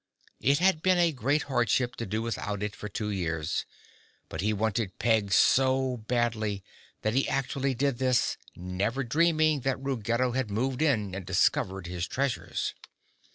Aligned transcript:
It 0.39 0.57
had 0.57 0.81
been 0.81 0.97
a 0.97 1.11
great 1.11 1.43
hardship 1.43 1.95
to 1.97 2.07
do 2.07 2.23
without 2.23 2.63
it 2.63 2.75
for 2.75 2.89
two 2.89 3.11
years, 3.11 3.67
but 4.29 4.41
he 4.41 4.51
wanted 4.51 4.97
Peg 4.97 5.31
so 5.31 5.97
badly 5.97 6.63
that 7.03 7.13
he 7.13 7.29
actually 7.29 7.75
did 7.75 7.99
this, 7.99 8.35
never 8.55 9.03
dreaming 9.03 9.59
that 9.59 9.79
Ruggedo 9.79 10.31
had 10.31 10.49
moved 10.49 10.81
in 10.81 11.13
and 11.13 11.23
discovered 11.23 11.85
his 11.85 12.07
treasures. 12.07 12.73